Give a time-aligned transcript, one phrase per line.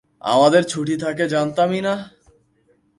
[0.21, 1.93] আমাদের ছুটি থাকে জানতামই না।